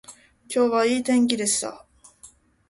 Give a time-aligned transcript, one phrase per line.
[0.49, 1.85] 今日はいい天気でした